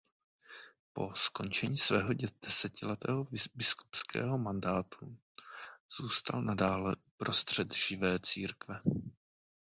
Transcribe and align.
Po 0.93 1.11
skončení 1.15 1.77
svého 1.77 2.09
desetiletého 2.43 3.27
biskupského 3.55 4.37
mandátu 4.37 5.17
zůstal 5.97 6.41
nadále 6.41 6.95
uprostřed 7.15 7.73
živé 7.73 8.19
církve. 8.19 8.81